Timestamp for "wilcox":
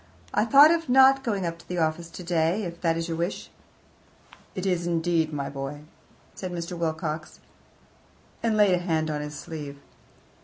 6.75-7.39